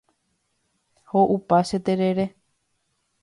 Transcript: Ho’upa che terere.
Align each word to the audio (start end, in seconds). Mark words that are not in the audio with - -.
Ho’upa 1.11 1.59
che 1.67 1.79
terere. 1.85 2.25